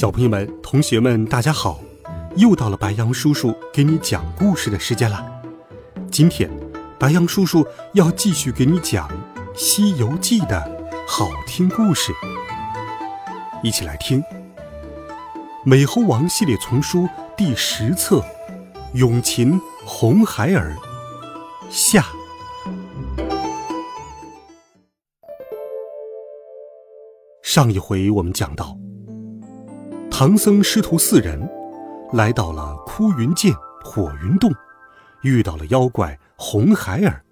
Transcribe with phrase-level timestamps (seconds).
[0.00, 1.78] 小朋友们、同学们，大家好！
[2.34, 5.22] 又到了白杨叔叔给你讲故事的时间了。
[6.10, 6.50] 今天，
[6.98, 9.06] 白杨叔叔要继续给你讲
[9.54, 10.58] 《西游记》的
[11.06, 12.14] 好听故事，
[13.62, 14.22] 一起来听
[15.66, 18.20] 《美猴王》系列丛书第十册
[18.94, 20.74] 《永琴红孩儿》
[21.70, 22.06] 下。
[27.42, 28.74] 上一回我们讲到。
[30.20, 31.48] 唐僧师徒四人
[32.12, 33.50] 来到了枯云涧
[33.82, 34.52] 火云洞，
[35.22, 37.24] 遇到了妖怪红孩儿。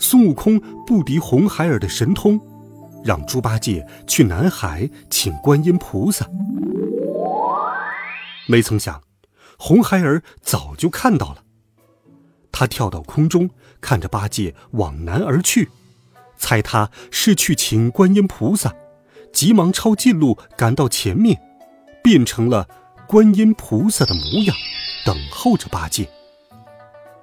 [0.00, 2.40] 孙悟空不敌红孩儿的神通，
[3.04, 6.28] 让猪八戒去南海请观音菩萨。
[8.48, 9.00] 没曾想，
[9.56, 11.44] 红孩儿早就看到了。
[12.50, 13.48] 他跳到空中，
[13.80, 15.68] 看着八戒往南而去，
[16.36, 18.74] 猜他是去请观音菩萨，
[19.32, 21.40] 急忙抄近路赶到前面。
[22.02, 22.66] 变成了
[23.06, 24.56] 观音菩萨的模样，
[25.04, 26.08] 等候着八戒。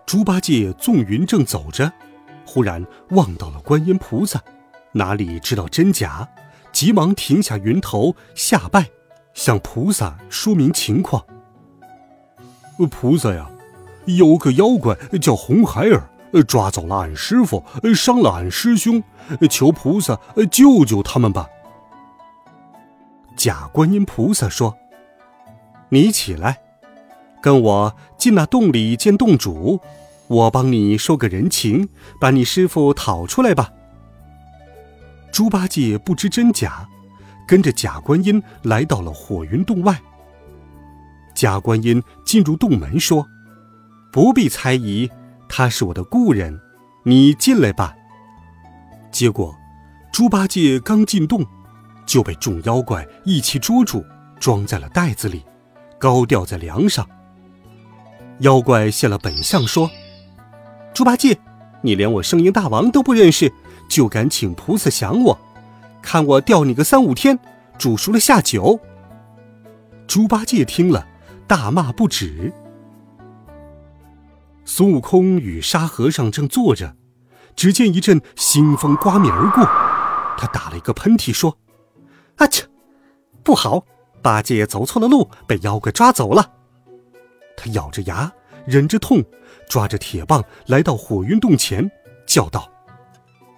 [0.05, 1.91] 猪八戒纵云正走着，
[2.45, 4.41] 忽然望到了观音菩萨，
[4.93, 6.27] 哪里知道真假，
[6.71, 8.89] 急忙停下云头下拜，
[9.33, 11.23] 向菩萨说明情况。
[12.89, 13.49] 菩萨呀，
[14.05, 16.09] 有个妖怪叫红孩儿，
[16.43, 17.63] 抓走了俺师傅，
[17.93, 19.03] 伤了俺师兄，
[19.49, 20.17] 求菩萨
[20.49, 21.47] 救救他们吧。
[23.39, 24.77] 假观音菩萨说
[25.87, 26.59] ：“你起来，
[27.41, 29.79] 跟我进那洞里见洞主，
[30.27, 31.87] 我帮你收个人情，
[32.19, 33.71] 把你师傅讨出来吧。”
[35.31, 36.85] 猪八戒不知真假，
[37.47, 39.97] 跟着假观音来到了火云洞外。
[41.33, 43.25] 假观音进入洞门说
[44.11, 45.09] ：“不必猜疑，
[45.47, 46.59] 他是我的故人，
[47.05, 47.95] 你进来吧。”
[49.13, 49.55] 结果，
[50.11, 51.45] 猪八戒刚进洞。
[52.09, 54.03] 就被众妖怪一起捉住，
[54.39, 55.45] 装在了袋子里，
[55.99, 57.07] 高吊在梁上。
[58.39, 59.91] 妖怪现了本相，说
[60.91, 61.37] ：“猪八戒，
[61.83, 63.53] 你连我圣婴大王都不认识，
[63.87, 65.39] 就敢请菩萨降我？
[66.01, 67.37] 看我吊你个三五天，
[67.77, 68.79] 煮熟了下酒。”
[70.07, 71.05] 猪八戒听了，
[71.45, 72.51] 大骂不止。
[74.65, 76.95] 孙悟空与沙和尚正坐着，
[77.55, 79.63] 只见一阵腥风刮面而过，
[80.39, 81.55] 他打了一个喷嚏，说。
[82.39, 82.65] 啊切，
[83.43, 83.85] 不好！
[84.21, 86.51] 八戒走错了路，被妖怪抓走了。
[87.55, 88.31] 他咬着牙，
[88.65, 89.23] 忍着痛，
[89.69, 91.89] 抓着铁棒来到火云洞前，
[92.25, 92.69] 叫道：“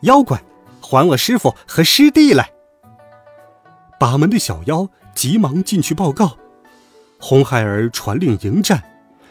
[0.01, 0.43] 妖怪，
[0.81, 2.51] 还我师傅和师弟来！”
[3.99, 6.37] 把门的小妖急忙进去报告。
[7.19, 8.83] 红孩儿传令迎战，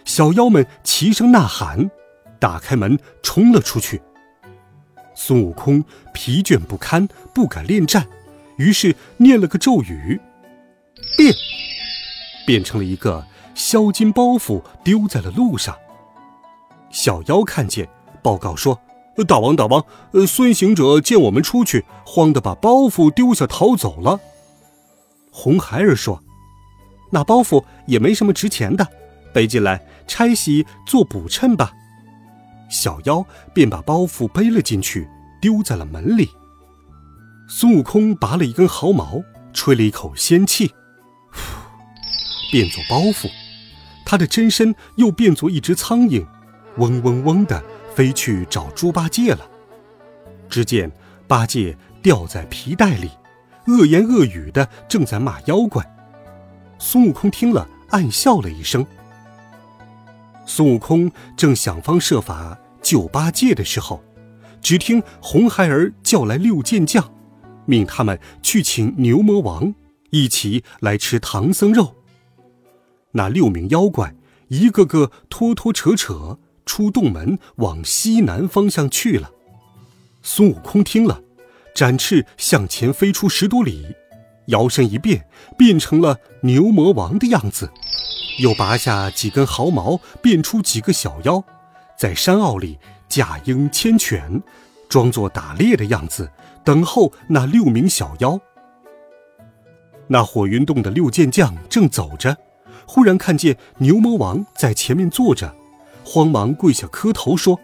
[0.04, 1.90] 小妖们齐声呐喊，
[2.38, 4.00] 打开门冲了出去。
[5.16, 8.06] 孙悟空疲倦不堪，不敢恋战。
[8.60, 10.21] 于是念了个咒语，
[11.16, 11.32] 变，
[12.47, 15.75] 变成了一个销金包袱，丢在了路上。
[16.91, 17.88] 小妖看见，
[18.22, 18.78] 报告说
[19.26, 19.82] ：“大王，大王，
[20.12, 24.21] 呃，孙行者见我们出去，慌得把包袱丢下逃走了。”
[25.32, 26.22] 红孩儿说
[27.12, 28.87] ：“那包袱也没什么值钱的，
[29.32, 31.72] 背进来拆洗做补衬吧。”
[32.69, 35.09] 小妖便把包袱背了进去，
[35.41, 36.28] 丢在了门里。
[37.52, 40.72] 孙悟空拔了一根毫毛，吹了一口仙气，
[42.52, 43.28] 变作包袱。
[44.06, 46.24] 他的真身又变作一只苍蝇，
[46.76, 47.60] 嗡嗡嗡的
[47.92, 49.50] 飞去找猪八戒了。
[50.48, 50.92] 只见
[51.26, 53.10] 八戒掉在皮带里，
[53.66, 55.84] 恶言恶语的正在骂妖怪。
[56.78, 58.86] 孙悟空听了，暗笑了一声。
[60.46, 64.00] 孙悟空正想方设法救八戒的时候，
[64.62, 67.12] 只听红孩儿叫来六剑将。
[67.70, 69.72] 命他们去请牛魔王
[70.10, 71.94] 一起来吃唐僧肉。
[73.12, 74.14] 那六名妖怪
[74.48, 79.30] 一个个拖拖扯扯出洞门，往西南方向去了。
[80.22, 81.22] 孙悟空听了，
[81.74, 83.86] 展翅向前飞出十多里，
[84.46, 85.26] 摇身一变，
[85.56, 87.70] 变成了牛魔王的样子，
[88.40, 91.42] 又拔下几根毫毛，变出几个小妖，
[91.98, 92.78] 在山坳里
[93.08, 94.42] 驾鹰牵犬，
[94.88, 96.30] 装作打猎的样子。
[96.70, 98.38] 等候那六名小妖。
[100.06, 102.36] 那火云洞的六剑将正走着，
[102.86, 105.52] 忽然看见牛魔王在前面坐着，
[106.04, 107.58] 慌忙跪下磕头说：“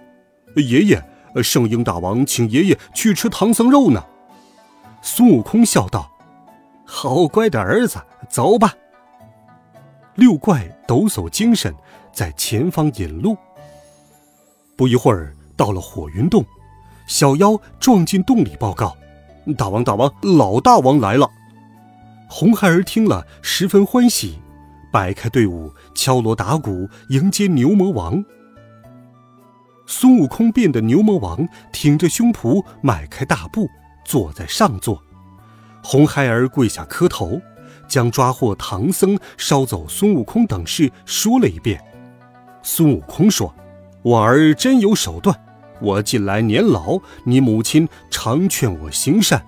[0.56, 1.08] 爷爷，
[1.40, 4.04] 圣婴大王请爷爷去吃唐僧肉呢。”
[5.02, 6.10] 孙悟空笑道
[6.84, 8.74] ：“好乖的儿子，走吧。”
[10.16, 11.72] 六怪抖擞精神，
[12.12, 13.36] 在前方引路。
[14.74, 16.44] 不一会儿，到了火云洞，
[17.06, 18.96] 小妖撞进洞里报告
[19.56, 21.30] ：“大王，大王，老大王来了！”
[22.28, 24.38] 红孩儿听了，十分欢喜，
[24.92, 28.24] 摆开队伍，敲锣打鼓迎接牛魔王。
[29.86, 33.68] 孙悟空变的牛魔王挺着胸脯，迈开大步，
[34.04, 35.00] 坐在上座。
[35.82, 37.40] 红孩儿跪下磕头。
[37.88, 41.80] 将抓获唐僧、烧走孙悟空等事说了一遍。
[42.60, 43.54] 孙悟空说
[44.02, 45.38] ：“我儿真有手段。
[45.81, 49.44] 我近来年老，你母亲常劝我行善，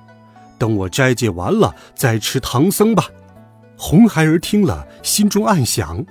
[0.59, 3.07] 等我斋戒完了再吃唐僧吧。”
[3.77, 6.05] 红孩儿听了，心中暗想：“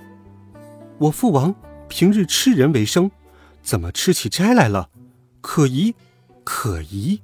[0.98, 1.54] 我父王
[1.86, 3.10] 平日吃人为生，
[3.62, 4.88] 怎么吃起斋来了？
[5.40, 5.94] 可疑，
[6.44, 7.20] 可疑。”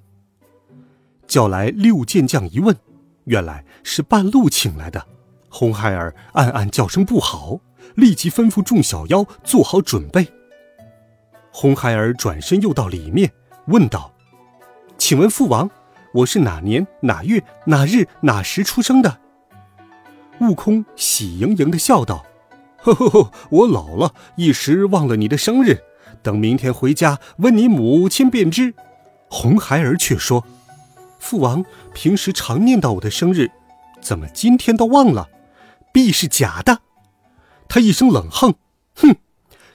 [1.26, 2.76] 叫来六剑将一问。
[3.24, 5.06] 原来是半路请来的，
[5.48, 7.58] 红孩儿暗暗叫声不好，
[7.94, 10.30] 立即吩咐众小妖做好准备。
[11.56, 13.30] 红孩儿转身又到里面
[13.66, 14.12] 问道
[14.98, 15.70] ：“请问父王，
[16.12, 19.20] 我是哪年哪月哪日哪时出生的？”
[20.42, 22.26] 悟空喜盈盈的笑道
[22.82, 25.80] ：“呵呵呵，我老了一时忘了你的生日，
[26.24, 28.74] 等明天回家问你母亲便知。”
[29.30, 30.44] 红孩儿却说。
[31.20, 31.64] 父王
[31.94, 33.48] 平时常念叨我的生日，
[34.00, 35.28] 怎么今天都忘了？
[35.92, 36.80] 必是假的！
[37.68, 38.54] 他一声冷哼
[38.96, 39.14] ：“哼！”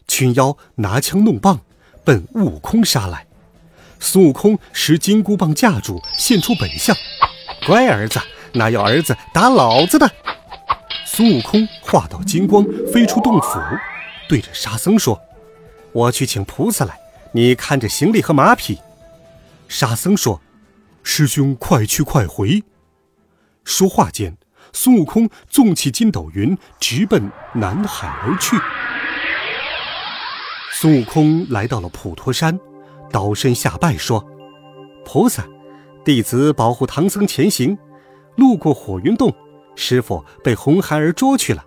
[0.09, 1.61] 群妖拿枪弄棒，
[2.09, 3.27] 奔悟空杀来。
[3.99, 6.95] 孙悟空使金箍棒架住，现出本相
[7.67, 8.19] ：“乖儿子，
[8.53, 10.09] 哪有儿子打老子的？”
[11.05, 13.59] 孙悟空化道金光，飞出洞府，
[14.27, 15.21] 对着沙僧说
[15.93, 16.97] ：“我去请菩萨来，
[17.31, 18.79] 你看着行李和马匹。”
[19.69, 20.41] 沙僧说。
[21.03, 22.63] 师兄，快去快回！
[23.63, 24.35] 说话间，
[24.73, 28.57] 孙悟空纵起筋斗云，直奔南海而去。
[30.81, 32.57] 孙悟空来到了普陀山，
[33.11, 34.25] 倒身下拜说
[35.03, 35.45] ：“菩萨，
[36.05, 37.77] 弟子保护唐僧前行，
[38.37, 39.29] 路过火云洞，
[39.75, 41.65] 师傅被红孩儿捉去了。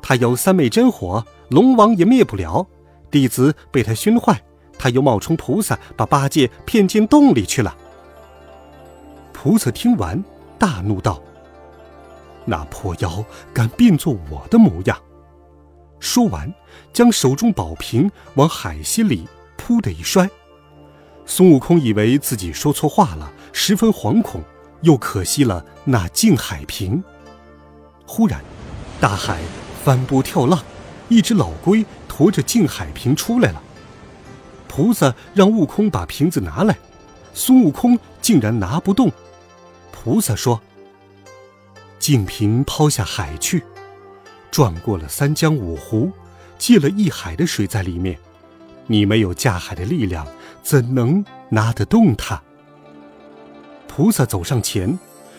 [0.00, 2.66] 他有三昧真火，龙王也灭不了。
[3.10, 4.42] 弟子被他熏坏，
[4.78, 7.76] 他又冒充菩萨，把八戒骗进洞里去了。”
[9.34, 10.24] 菩萨听完，
[10.58, 11.22] 大怒道
[12.46, 13.22] ：“那破妖
[13.52, 14.98] 敢变作我的模样！”
[16.04, 16.52] 说完，
[16.92, 20.28] 将手中宝瓶往海心里“噗”的一摔。
[21.24, 24.44] 孙悟空以为自己说错话了，十分惶恐，
[24.82, 27.02] 又可惜了那净海瓶。
[28.06, 28.44] 忽然，
[29.00, 29.40] 大海
[29.82, 30.62] 翻波跳浪，
[31.08, 33.62] 一只老龟驮着净海瓶出来了。
[34.68, 36.76] 菩萨让悟空把瓶子拿来，
[37.32, 39.10] 孙悟空竟然拿不动。
[39.90, 40.60] 菩萨说
[41.98, 43.64] ：“净瓶抛下海去，
[44.54, 46.12] 转过了三江五湖，
[46.56, 48.16] 借了一海的水在里面。
[48.86, 50.24] 你没有架海的力量，
[50.62, 52.40] 怎能拿得动它？”
[53.88, 54.96] 菩萨走上前，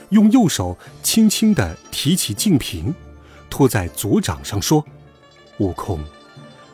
[0.10, 2.94] 用右手轻轻地提起净瓶，
[3.50, 4.84] 托在左掌上说
[5.60, 6.04] ：“悟空，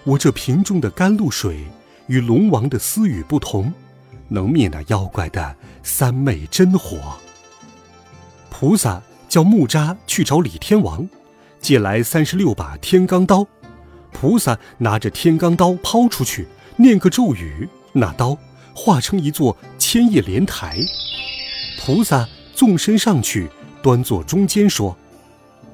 [0.04, 1.66] 我这瓶中的甘露水
[2.08, 3.72] 与龙王的私语不同，
[4.30, 7.20] 能灭那妖怪的三昧真火。”
[8.50, 11.08] 菩萨叫木吒去找李天王，
[11.62, 13.48] 借来三十六把天罡刀。
[14.12, 18.38] 菩萨拿着天罡刀抛出去，念个咒语，那刀
[18.74, 20.80] 化成一座千叶莲台。
[21.80, 23.50] 菩萨纵身上去，
[23.82, 24.98] 端坐中间，说：“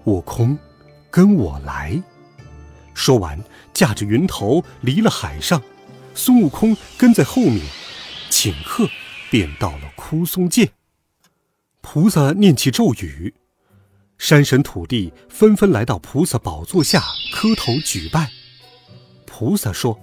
[0.06, 0.58] 悟空，
[1.10, 2.01] 跟我来。”
[2.94, 3.39] 说完，
[3.74, 5.62] 驾着云头离了海上。
[6.13, 7.60] 孙悟空跟在后面，
[8.29, 8.88] 顷刻
[9.29, 10.70] 便到了枯松涧。
[11.82, 13.34] 菩萨念起咒语，
[14.18, 17.02] 山神土地纷纷来到菩萨宝座下
[17.34, 18.30] 磕头举拜。
[19.26, 19.98] 菩萨说：“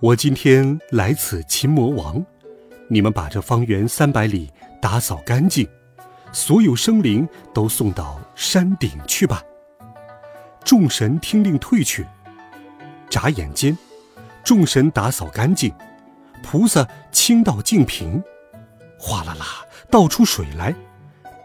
[0.00, 2.24] 我今天来此擒魔王，
[2.88, 5.66] 你们把这方圆三百里打扫干净，
[6.32, 9.42] 所有生灵都送到山顶去吧。”
[10.64, 12.06] 众神听令退去。
[13.08, 13.76] 眨眼间，
[14.42, 15.72] 众神打扫干净，
[16.42, 18.22] 菩萨倾倒净瓶，
[18.98, 19.46] 哗啦啦。
[19.90, 20.74] 倒出水来，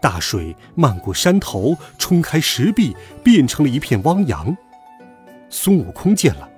[0.00, 4.56] 大水漫过山头，冲开石壁，变成了一片汪洋。
[5.50, 6.48] 孙悟空见了，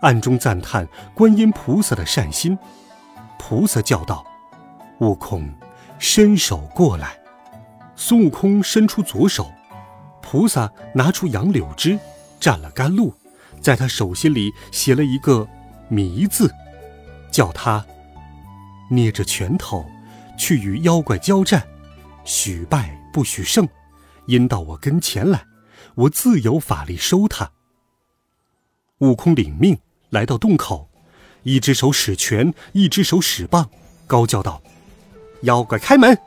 [0.00, 2.58] 暗中赞叹观音菩萨的善心。
[3.38, 4.24] 菩萨叫道
[5.00, 5.48] ：“悟空，
[5.98, 7.18] 伸手过来。”
[7.96, 9.50] 孙悟空伸出左手，
[10.22, 11.98] 菩萨拿出杨柳枝，
[12.40, 13.14] 蘸了甘露，
[13.60, 15.48] 在他手心里写了一个
[15.88, 16.52] “迷”字，
[17.30, 17.84] 叫他
[18.90, 19.84] 捏着拳头
[20.36, 21.66] 去与妖怪交战，
[22.26, 23.66] 许败不许胜，
[24.26, 25.46] 引到我跟前来，
[25.94, 27.52] 我自有法力收他。
[28.98, 29.78] 悟空领命
[30.10, 30.90] 来到洞口，
[31.44, 33.70] 一只手使拳，一只手使棒，
[34.08, 34.60] 高叫道
[35.42, 36.18] ：“妖怪开门！”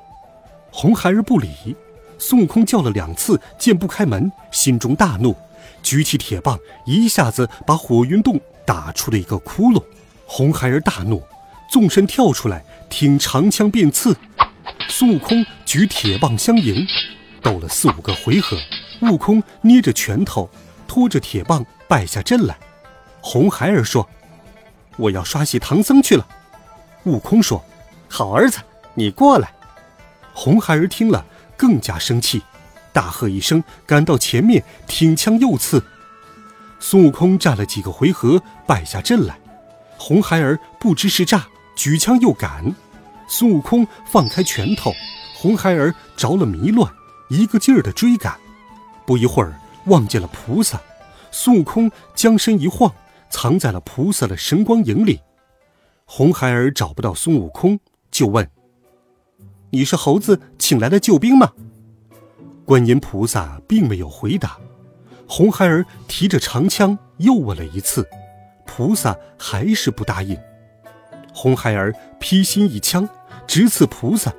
[0.72, 1.76] 红孩儿不理。
[2.18, 5.36] 孙悟空叫了两次，见不开门，心中大怒，
[5.84, 9.84] 举起铁棒，一下子把火云洞打出了一个窟窿。
[10.26, 11.22] 红孩儿大怒，
[11.70, 14.16] 纵身跳出来，挺长枪便刺。
[14.90, 16.86] 孙悟空举铁棒相迎，
[17.42, 18.58] 斗了四五个回合，
[19.04, 20.50] 悟空捏着拳头，
[20.88, 22.58] 拖着铁棒败下阵来。
[23.22, 24.10] 红孩儿说
[24.98, 26.28] ：“我要刷洗唐僧去了。”
[27.06, 27.64] 悟空说
[28.10, 28.60] ：“好儿子，
[28.96, 29.54] 你过来。”
[30.34, 31.26] 红孩儿听了。
[31.56, 32.42] 更加生气，
[32.94, 35.84] 大喝一声，赶到前面，挺枪又刺。
[36.80, 39.38] 孙悟空战了几个回合，败下阵来。
[39.98, 42.74] 红孩儿不知是诈，举枪又赶。
[43.30, 44.92] 孙悟空放开拳头，
[45.36, 46.92] 红孩儿着了迷乱，
[47.30, 48.36] 一个劲儿的追赶。
[49.06, 49.54] 不一会儿，
[49.86, 50.82] 望见了菩萨，
[51.32, 52.92] 孙悟空将身一晃，
[53.30, 55.22] 藏在了菩萨的神光影里。
[56.06, 58.50] 红孩儿找不到孙悟空，就问。
[59.70, 61.54] 你是猴子请来的救兵吗？
[62.66, 64.58] 观音菩萨并没有回答。
[65.28, 68.08] 红孩儿提着长枪又问了一次，
[68.66, 70.36] 菩萨还是不答应。
[71.32, 73.08] 红孩儿劈心一枪，
[73.50, 74.32] 直刺菩萨。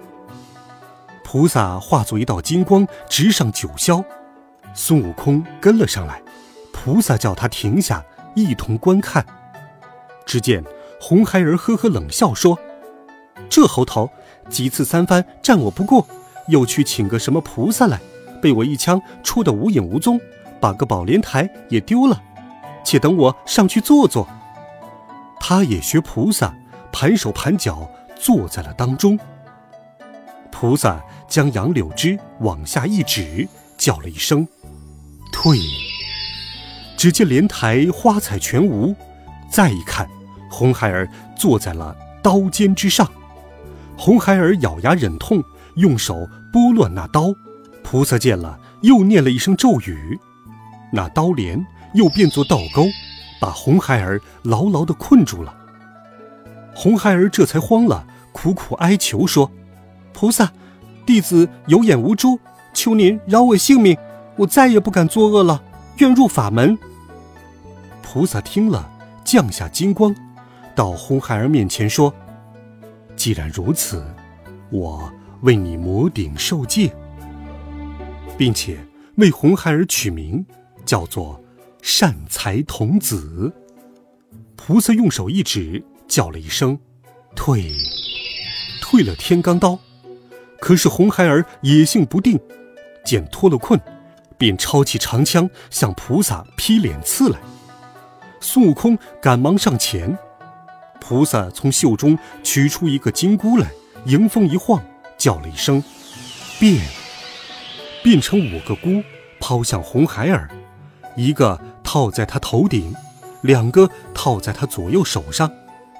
[1.24, 4.04] 菩萨化作一道金光，直上九霄。
[4.72, 6.22] 孙悟空跟了上来，
[6.72, 8.04] 菩萨叫他停下，
[8.36, 9.26] 一同观看。
[10.24, 10.62] 只见
[11.00, 12.56] 红孩儿呵呵冷笑说
[13.50, 14.08] ：“这猴头。”
[14.48, 16.06] 几次三番战我不过，
[16.46, 18.00] 又去请个什么菩萨来，
[18.40, 20.20] 被我一枪戳得无影无踪，
[20.60, 22.20] 把个宝莲台也丢了。
[22.84, 24.28] 且等我上去坐坐。
[25.40, 26.54] 他也学菩萨，
[26.92, 27.88] 盘手盘脚
[28.20, 29.18] 坐在了当中。
[30.50, 33.48] 菩萨将杨柳枝往下一指，
[33.78, 34.46] 叫了一声
[35.32, 35.58] “退”。
[36.96, 38.94] 只见莲台花彩全无，
[39.50, 40.06] 再一看，
[40.50, 43.10] 红孩儿坐在了刀尖之上。
[43.96, 45.42] 红孩儿咬牙忍痛，
[45.76, 47.32] 用手拨乱那刀。
[47.82, 50.18] 菩萨见了，又念了一声咒语，
[50.92, 52.86] 那刀镰又变作倒钩，
[53.40, 55.54] 把红孩儿牢牢地困住了。
[56.74, 59.50] 红孩儿这才慌了，苦苦哀求说
[60.12, 60.52] ：“菩萨，
[61.04, 62.38] 弟子有眼无珠，
[62.72, 63.96] 求您饶我性命，
[64.36, 65.62] 我再也不敢作恶了，
[65.98, 66.78] 愿入法门。”
[68.02, 68.90] 菩萨听了，
[69.24, 70.14] 降下金光，
[70.74, 72.12] 到红孩儿面前说。
[73.14, 74.02] 既然如此，
[74.70, 75.12] 我
[75.42, 76.90] 为你摩顶受戒，
[78.38, 78.78] 并且
[79.16, 80.44] 为红孩儿取名，
[80.86, 81.38] 叫做
[81.82, 83.52] 善财童子。
[84.56, 86.76] 菩萨用手一指，叫了一声
[87.36, 87.72] “退”，
[88.82, 89.78] 退了天罡刀。
[90.58, 92.38] 可是红孩儿野性不定，
[93.04, 93.80] 见脱了困，
[94.36, 97.38] 便抄起长枪向菩萨劈脸刺来。
[98.40, 100.18] 孙悟空赶忙上前。
[101.00, 103.70] 菩萨从袖中取出一个金箍来，
[104.06, 104.84] 迎风一晃，
[105.16, 105.82] 叫了一声
[106.58, 106.84] “变”，
[108.02, 109.02] 变成五个箍，
[109.38, 110.50] 抛向红孩儿，
[111.16, 112.92] 一个套在他头顶，
[113.42, 115.50] 两个套在他左右手上，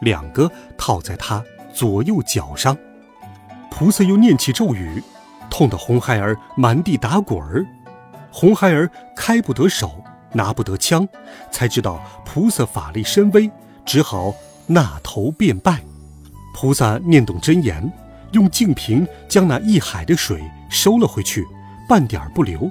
[0.00, 1.42] 两个套在他
[1.72, 2.76] 左右脚上。
[3.70, 5.02] 菩萨又念起咒语，
[5.48, 7.64] 痛得红孩儿满地打滚儿。
[8.30, 10.02] 红孩儿开不得手，
[10.32, 11.08] 拿不得枪，
[11.50, 13.50] 才知道菩萨法力深微，
[13.84, 14.34] 只好。
[14.66, 15.82] 那头便拜，
[16.54, 17.92] 菩萨念动真言，
[18.30, 21.44] 用净瓶将那一海的水收了回去，
[21.88, 22.70] 半点不留。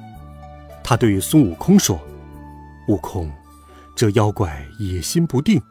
[0.81, 1.99] 他对孙悟空说
[2.87, 3.29] ：“悟空，
[3.97, 5.61] 这妖怪野心不定，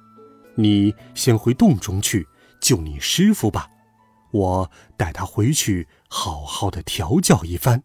[0.61, 2.27] 你先回洞中去
[2.61, 3.71] 救你师傅吧，
[4.33, 7.85] 我带他回去好好的调教一番。”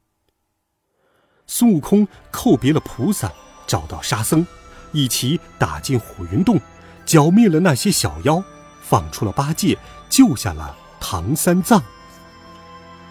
[1.46, 3.32] 孙悟空叩别了菩萨，
[3.68, 4.48] 找到沙僧，
[4.92, 6.60] 一起打进火云洞。
[7.06, 8.42] 剿灭了那些小妖，
[8.82, 9.78] 放出了八戒，
[10.10, 11.84] 救下了唐三藏。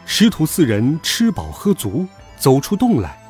[0.06, 3.22] 师徒四人吃饱喝足，走出洞来。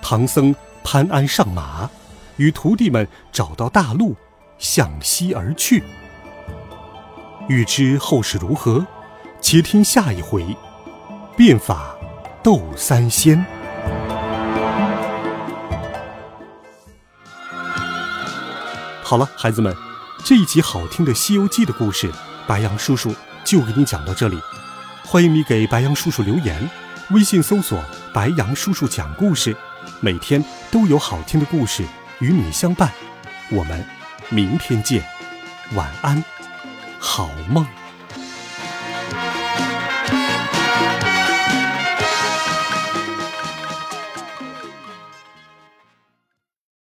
[0.00, 1.90] 唐僧攀鞍上马，
[2.36, 4.16] 与徒弟们找到大路，
[4.58, 5.82] 向西而去。
[7.48, 8.86] 欲知后事如何，
[9.40, 10.56] 且听下一回。
[11.36, 11.94] 变法
[12.42, 13.44] 斗三仙。
[19.02, 19.74] 好了，孩子们。
[20.24, 22.10] 这一集好听的《西游记》的故事，
[22.46, 24.38] 白杨叔叔就给你讲到这里。
[25.04, 26.66] 欢迎你给白杨叔叔留言，
[27.10, 27.78] 微信搜索
[28.14, 29.54] “白杨叔叔讲故事”，
[30.00, 31.84] 每天都有好听的故事
[32.20, 32.90] 与你相伴。
[33.50, 33.86] 我们
[34.30, 35.02] 明天见，
[35.74, 36.24] 晚安，
[36.98, 37.66] 好梦。